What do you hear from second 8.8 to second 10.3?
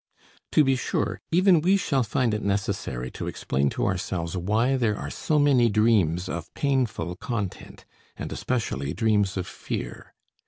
dreams of fear.